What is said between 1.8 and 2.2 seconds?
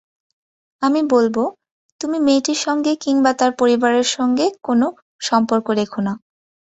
তুমি